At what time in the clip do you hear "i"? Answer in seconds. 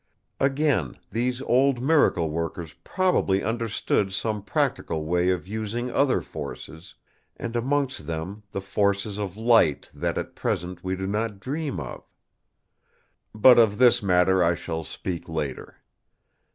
14.43-14.55